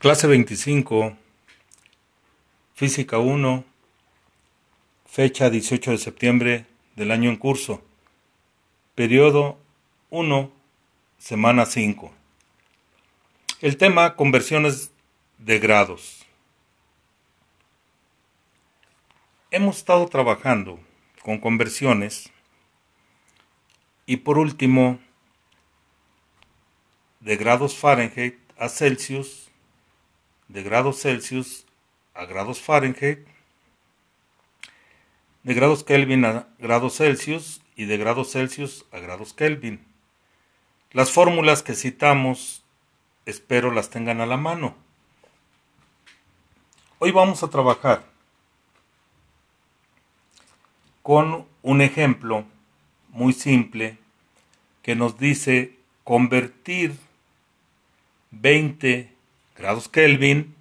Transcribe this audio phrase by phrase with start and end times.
[0.00, 1.14] Clase 25,
[2.72, 3.64] Física 1,
[5.04, 6.66] fecha 18 de septiembre
[6.96, 7.82] del año en curso,
[8.94, 9.58] periodo
[10.08, 10.50] 1,
[11.18, 12.14] semana 5.
[13.60, 14.90] El tema, conversiones
[15.36, 16.24] de grados.
[19.50, 20.80] Hemos estado trabajando
[21.22, 22.30] con conversiones
[24.06, 24.98] y por último,
[27.20, 29.49] de grados Fahrenheit a Celsius
[30.52, 31.64] de grados Celsius
[32.12, 33.20] a grados Fahrenheit,
[35.44, 39.84] de grados Kelvin a grados Celsius y de grados Celsius a grados Kelvin.
[40.90, 42.64] Las fórmulas que citamos
[43.26, 44.74] espero las tengan a la mano.
[46.98, 48.04] Hoy vamos a trabajar
[51.02, 52.44] con un ejemplo
[53.10, 53.98] muy simple
[54.82, 56.96] que nos dice convertir
[58.32, 59.19] 20
[59.56, 60.54] grados Kelvin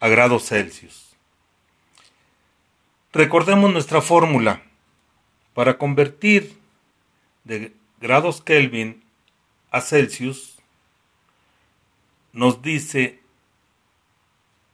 [0.00, 1.16] a grados Celsius.
[3.12, 4.62] Recordemos nuestra fórmula.
[5.54, 6.56] Para convertir
[7.44, 9.04] de grados Kelvin
[9.70, 10.58] a Celsius,
[12.32, 13.20] nos dice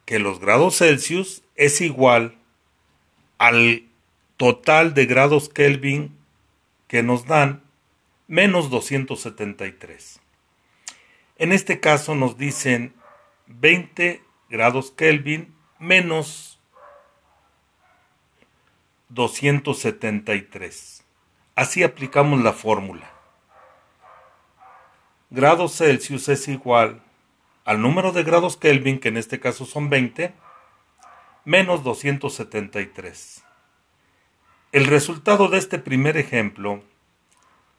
[0.07, 2.35] que los grados Celsius es igual
[3.39, 3.85] al
[4.37, 6.17] total de grados Kelvin
[6.89, 7.63] que nos dan
[8.27, 10.20] menos 273.
[11.41, 12.95] En este caso nos dicen
[13.47, 16.61] 20 grados Kelvin menos
[19.09, 21.03] 273.
[21.55, 23.11] Así aplicamos la fórmula.
[25.31, 27.03] Grados Celsius es igual
[27.65, 30.35] al número de grados Kelvin, que en este caso son 20,
[31.47, 33.45] menos 273.
[34.73, 36.83] El resultado de este primer ejemplo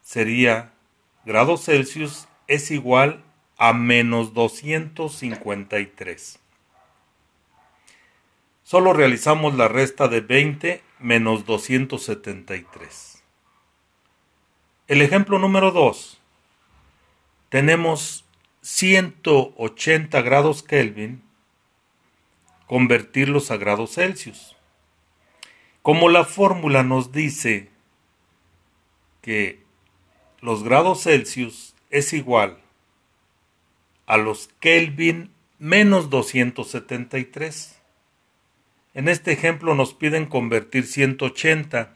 [0.01, 0.73] sería
[1.25, 3.30] grados Celsius es igual a
[3.73, 6.39] menos 253.
[8.63, 13.23] Solo realizamos la resta de 20 menos 273.
[14.87, 16.19] El ejemplo número 2.
[17.49, 18.25] Tenemos
[18.61, 21.21] 180 grados Kelvin,
[22.65, 24.57] convertirlos a grados Celsius.
[25.83, 27.69] Como la fórmula nos dice
[29.21, 29.61] que
[30.39, 32.60] los grados Celsius es igual
[34.11, 37.79] a los Kelvin menos 273.
[38.93, 41.93] En este ejemplo nos piden convertir 180.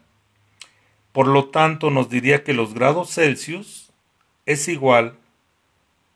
[1.12, 3.92] Por lo tanto, nos diría que los grados Celsius
[4.46, 5.18] es igual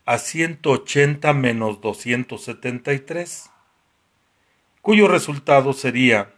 [0.07, 3.51] a 180 menos 273,
[4.81, 6.33] cuyo resultado sería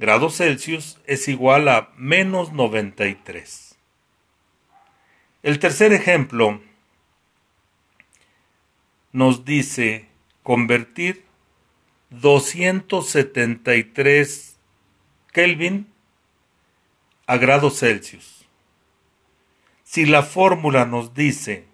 [0.00, 3.76] grados Celsius es igual a menos 93.
[5.44, 6.60] El tercer ejemplo
[9.16, 10.08] nos dice
[10.42, 11.24] convertir
[12.10, 14.58] 273
[15.32, 15.86] Kelvin
[17.26, 18.44] a grados Celsius.
[19.84, 21.64] Si la fórmula nos dice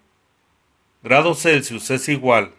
[1.03, 2.55] grados Celsius es igual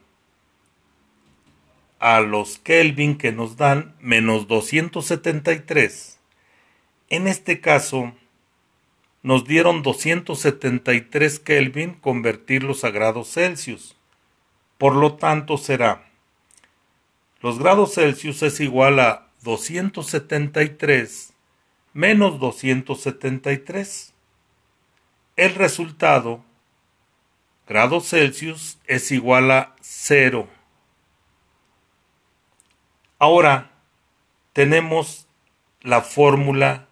[1.99, 6.19] a los Kelvin que nos dan menos 273,
[7.07, 8.13] en este caso
[9.21, 13.95] nos dieron 273 Kelvin convertirlos a grados Celsius.
[14.83, 16.03] Por lo tanto, será
[17.39, 21.33] los grados Celsius es igual a 273
[21.93, 24.13] menos 273.
[25.37, 26.43] El resultado,
[27.65, 30.49] grados Celsius, es igual a 0.
[33.19, 33.71] Ahora
[34.51, 35.29] tenemos
[35.79, 36.89] la fórmula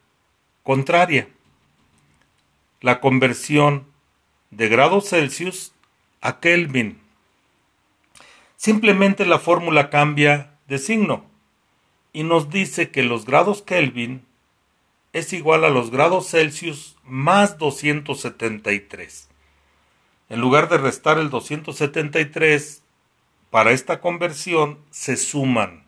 [0.64, 1.28] contraria,
[2.80, 3.86] la conversión
[4.50, 5.74] de grados Celsius
[6.22, 7.01] a Kelvin.
[8.62, 11.26] Simplemente la fórmula cambia de signo
[12.14, 14.24] y nos dice que los grados Kelvin
[15.14, 19.30] es igual a los grados Celsius más 273.
[20.30, 22.84] En lugar de restar el 273,
[23.50, 25.84] para esta conversión se suman.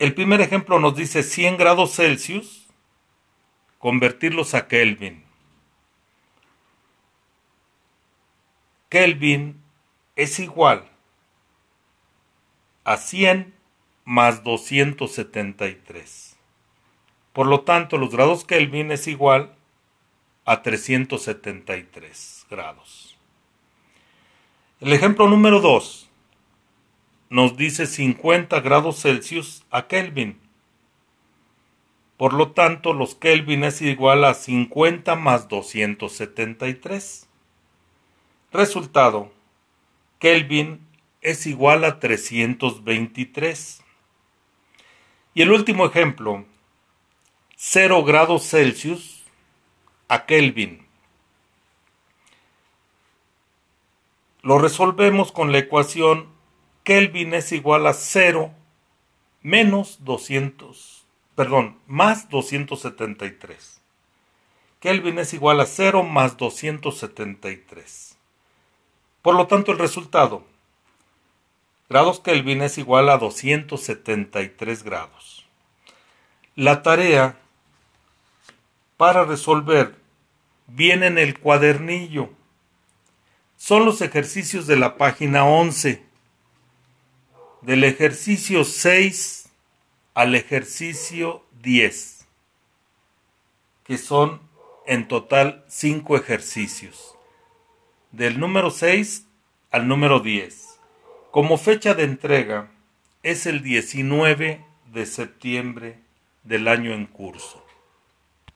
[0.00, 2.66] El primer ejemplo nos dice 100 grados Celsius,
[3.78, 5.22] convertirlos a Kelvin.
[8.88, 9.62] Kelvin
[10.16, 10.90] es igual
[12.84, 13.54] a 100
[14.04, 16.36] más 273.
[17.32, 19.54] Por lo tanto, los grados Kelvin es igual
[20.44, 23.16] a 373 grados.
[24.80, 26.10] El ejemplo número 2
[27.30, 30.38] nos dice 50 grados Celsius a Kelvin.
[32.16, 37.28] Por lo tanto, los Kelvin es igual a 50 más 273.
[38.52, 39.32] Resultado,
[40.20, 40.86] Kelvin
[41.24, 43.82] es igual a 323.
[45.34, 46.44] Y el último ejemplo,
[47.56, 49.24] 0 grados Celsius
[50.06, 50.86] a Kelvin.
[54.42, 56.28] Lo resolvemos con la ecuación
[56.84, 58.52] Kelvin es igual a 0
[59.40, 63.80] menos 200, perdón, más 273.
[64.80, 68.18] Kelvin es igual a 0 más 273.
[69.22, 70.44] Por lo tanto, el resultado,
[71.88, 75.46] grados Kelvin es igual a 273 grados.
[76.56, 77.36] La tarea
[78.96, 79.94] para resolver
[80.66, 82.30] viene en el cuadernillo.
[83.56, 86.02] Son los ejercicios de la página 11.
[87.62, 89.48] Del ejercicio 6
[90.14, 92.26] al ejercicio 10,
[93.84, 94.40] que son
[94.86, 97.16] en total 5 ejercicios.
[98.12, 99.26] Del número 6
[99.70, 100.73] al número 10.
[101.34, 102.70] Como fecha de entrega
[103.24, 105.98] es el 19 de septiembre
[106.44, 107.63] del año en curso.